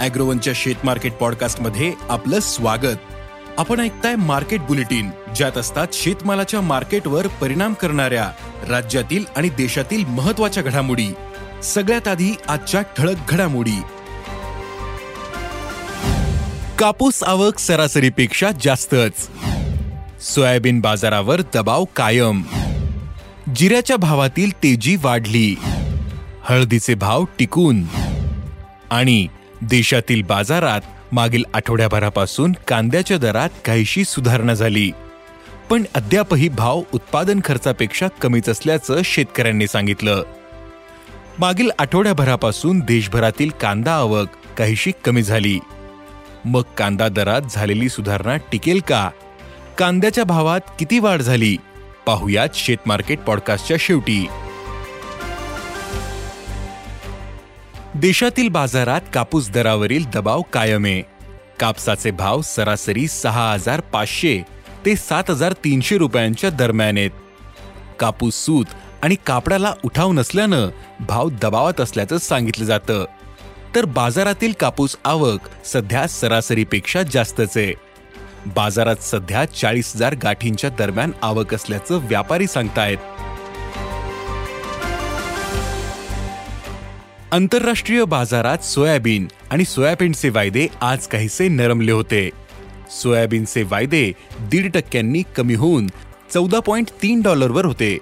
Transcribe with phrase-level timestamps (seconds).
[0.00, 2.96] अॅग्रोवनच्या शेत मार्केट पॉडकास्टमध्ये आपलं स्वागत.
[3.58, 8.30] आपण ऐकताय मार्केट बुलेटिन ज्यात असतात शेतमालाच्या मार्केटवर परिणाम करणाऱ्या
[8.68, 11.08] राज्यातील आणि देशातील महत्त्वाच्या घडामोडी.
[11.62, 13.80] सगळ्यात आधी आजच्या ठळक घडामोडी.
[16.78, 19.30] कापूस आवक सरासरीपेक्षा जास्तच.
[20.22, 22.42] सोयाबीन बाजारावर दबाव कायम.
[23.56, 25.56] जिऱ्याच्या भावातील तेजी वाढली.
[26.42, 27.82] हळदीचे भाव टिकून.
[28.90, 29.26] आणि
[29.62, 30.80] देशातील बाजारात
[31.12, 34.92] मागील आठवड्याभरापासून कांद्याच्या दरात काहीशी सुधारणा झाली.
[35.70, 40.22] पण अद्यापही भाव उत्पादन खर्चापेक्षा कमीच असल्याचं शेतकऱ्यांनी सांगितलं.
[41.38, 45.58] मागील आठवड्याभरापासून देशभरातील कांदा आवक काहीशी कमी झाली.
[46.44, 49.10] मग कांदा दरात झालेली सुधारणा टिकेल का?
[49.78, 51.56] कांद्याच्या भावात किती वाढ झाली?
[52.06, 54.26] पाहुयात शेतमार्केट पॉडकास्टच्या शेवटी.
[58.00, 60.84] देशातील बाजारात कापूस दरावरील दबाव कायम.
[60.84, 61.02] आहे
[61.60, 64.42] कापसाचे भाव सरासरी सहा हजार पाचशे
[64.86, 67.10] ते सात हजार तीनशे रुपयांच्या दरम्यान आहेत.
[68.00, 68.64] कापूस सूत
[69.02, 70.68] आणि कापडाला उठाव नसल्यानं
[71.00, 73.04] भाव दबावात असल्याचं सांगितलं जातं.
[73.74, 77.72] तर बाजारातील कापूस आवक सध्या सरासरीपेक्षा जास्तच आहे.
[78.46, 82.98] बाजारात सध्या चाळीस हजार गाठींच्या दरम्यान आवक असल्याचं व्यापारी सांगतायत.
[87.32, 92.30] आंतरराष्ट्रीय बाजारात सोयाबीन आणि सोयाबीनचे वायदे आज काहीसे नरमले होते.
[92.90, 95.86] सोयाबीनचे वायदे दीड टक्क्यांनी कमी होऊन
[96.34, 97.98] चौदा पॉईंट तीन डॉलरवर होते.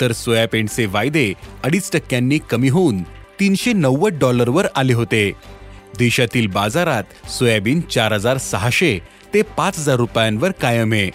[0.00, 1.32] तर सोयाबीनचे वायदे
[1.64, 3.02] अडीच टक्क्यांनी कमी होऊन
[3.40, 5.32] तीनशे नव्वद डॉलरवर आले होते.
[5.98, 8.98] देशातील बाजारात सोयाबीन चार हजार सहाशे
[9.34, 11.10] ते पाच हजार रुपयांवर कायम आहे.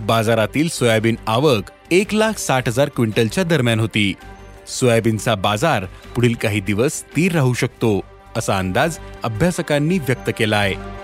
[0.00, 4.14] बाजारातील सोयाबीन आवक एक लाख साठ हजार क्विंटलच्या दरम्यान होती.
[4.68, 8.00] सोयाबीनचा बाजार पुढील काही दिवस स्थिर राहू शकतो
[8.36, 10.98] असा अंदाज अभ्यासकांनी व्यक्त केला आहे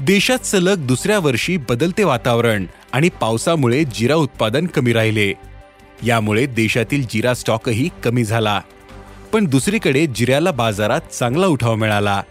[0.00, 5.32] देशात सलग दुसऱ्या वर्षी बदलते वातावरण आणि पावसामुळे जिरा उत्पादन कमी राहिले.
[6.06, 8.60] यामुळे देशातील जिरा स्टॉकही कमी झाला.
[9.32, 12.22] पण दुसरीकडे जिऱ्याला बाजारात चांगला उठाव मिळाला.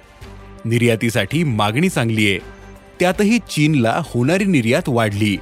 [0.65, 2.39] निर्यातीसाठी मागणी चांगली आहे
[2.99, 5.37] त्यातही चीनला होणारी निर्यात वाढली.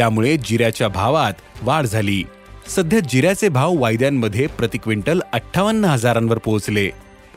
[0.00, 2.22] त्यामुळे जिऱ्याच्या भावात वाढ झाली.
[2.68, 6.90] सध्या जिऱ्याचे भाव वायद्यांमध्ये प्रति क्विंटल अठ्ठावन्न हजारांवर पोहोचले.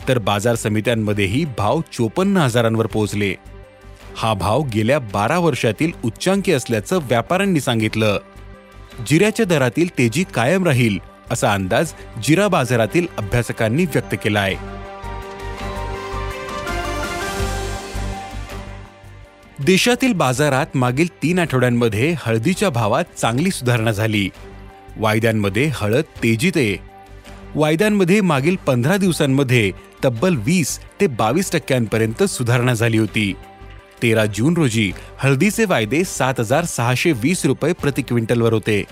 [0.08, 3.36] तर बाजार समित्यांमध्येही भाव चोपन्न हजारांवर पोहोचले.
[4.18, 8.20] हा भाव गेल्या बारा वर्षातील उच्चांकी असल्याचं व्यापाऱ्यांनी सांगितलं.
[9.08, 10.98] जिऱ्याच्या दरातील तेजी कायम राहील
[11.32, 11.94] असा अंदाज
[12.24, 14.83] जिरा बाजारातील अभ्यासकांनी व्यक्त केला आहे
[19.62, 24.30] देशातील बाजारात मागील तीन आठवड्यांमध्ये हळदीच्या भावात चांगली सुधारणा झाली.
[24.98, 26.78] वायद्यांमध्ये हळद तेजीत आहे.
[27.56, 29.72] वायद्यांमध्ये मागील पंधरा दिवसांमध्ये
[30.06, 33.34] तब्बल वीस ते बावीस टक्क्यांपर्यंत सुधारणा झाली होती.
[34.04, 38.84] तेरा जून रोजी हळदीचे वायदे सात हजार सहाशे वीस रुपये प्रति क्विंटलवर होते.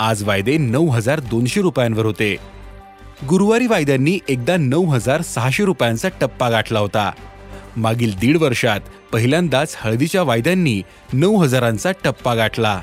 [0.00, 2.36] आज वायदे नऊ हजार दोनशे रुपयांवर होते.
[3.28, 7.10] गुरुवारी वायद्यांनी एकदा नऊ हजार सहाशे रुपयांचा टप्पा गाठला होता.
[7.76, 8.80] मागील दीड वर्षात
[9.12, 10.82] पहिल्यांदाच हळदीच्या वायद्यांनी
[11.12, 12.80] नऊ हजारांचा टप्पा गाठला.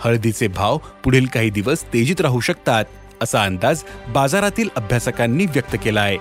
[0.00, 2.84] हळदीचे भाव पुढील काही दिवस तेजीत राहू शकतात
[3.22, 6.18] असा अंदाज बाजारातील अभ्यासकांनी व्यक्त केला आहे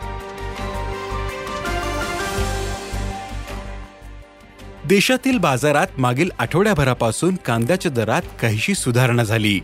[4.86, 9.60] देशातील बाजारात मागील आठवड्याभरापासून कांद्याच्या दरात काहीशी सुधारणा झाली.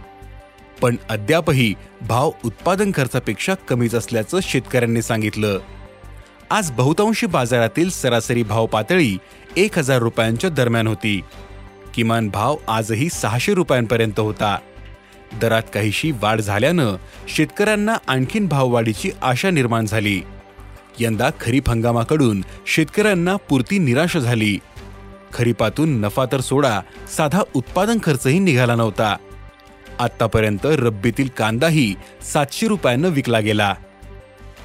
[0.82, 1.74] पण अद्यापही
[2.08, 5.60] भाव उत्पादन खर्चापेक्षा कमीच असल्याचं शेतकऱ्यांनी सांगितलं.
[6.52, 9.18] आज बहुतांशी बाजारातील सरासरी भाव पातळी
[9.58, 11.22] एक हजार रुपयांच्या दरम्यान होती.
[11.96, 14.58] किमान भाव आजही सहाशे रुपयांपर्यंत होता.
[15.42, 16.96] दरात काहीशी वाढ झाल्यानं
[17.28, 20.22] शेतकऱ्यांना आणखीन भाववाढीची आशा निर्माण झाली.
[21.00, 24.60] यंदा खरीप हंगामाकडून शेतकऱ्यांना पुरती निराशा झाली.
[25.34, 26.82] खरीपातून नफा तर सोडा
[27.18, 29.18] साधा उत्पादन खर्चही निघाला नव्हता.
[30.00, 31.96] आतापर्यंत रब्बीतील कांदाही
[32.34, 33.76] सातशे रुपयांना विकला गेला.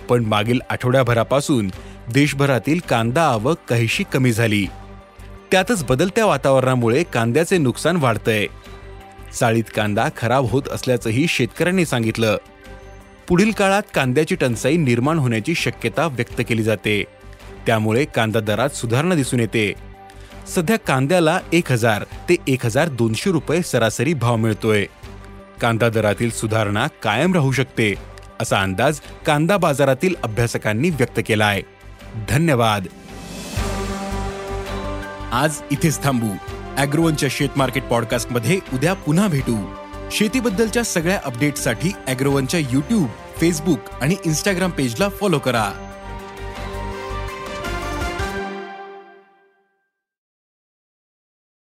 [0.09, 1.69] पण मागील आठवड्याभरापासून
[2.13, 4.67] देशभरातील कांदा आवक काहीशी कमी झाली.
[5.51, 8.47] त्यातच बदलत्या वातावरणामुळे कांद्याचे नुकसान वाढतंय.
[9.41, 12.37] चाळीत कांदा खराब होत असल्याचंही शेतकऱ्यांनी सांगितलं.
[13.29, 17.05] पुढील काळात कांद्याची टंचाई निर्माण होण्याची शक्यता व्यक्त केली जाते.
[17.67, 19.73] त्यामुळे कांदा दरात सुधारणा दिसून येते.
[20.55, 24.87] सध्या कांद्याला एक हजार ते एक हजार दोनशे रुपये सरासरी भाव मिळतोय.
[25.61, 27.95] कांदा दरातील सुधारणा कायम राहू शकते.
[28.41, 31.63] असा अंदाज कांदा बाजारातील अभ्यासकांनी व्यक्त केला आहे.
[32.29, 32.87] धन्यवाद.
[35.33, 36.29] आज इथेच थांबू.
[36.77, 39.75] अॅग्रोवनच्या शेत मार्केट पॉडकास्टमध्ये उद्या पुन्हा भेटू.
[40.11, 43.07] शेतीबद्दलच्या सगळ्या अपडेटसाठी अॅग्रोवनच्या युट्यूब
[43.41, 45.84] फेसबुक आणि इन्स्टाग्राम पेजला फॉलो करा.